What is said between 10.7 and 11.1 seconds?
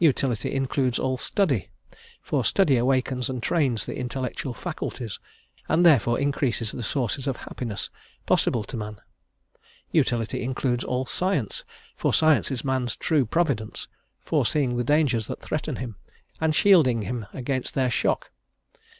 all